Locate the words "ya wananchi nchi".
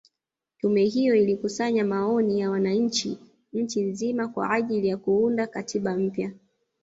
2.39-3.81